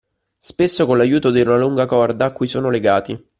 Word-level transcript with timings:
Spesso 0.39 0.87
con 0.87 0.97
l’aiuto 0.97 1.29
di 1.29 1.41
una 1.41 1.57
lunga 1.59 1.85
corda 1.85 2.25
a 2.25 2.31
cui 2.31 2.47
sono 2.47 2.71
legati 2.71 3.23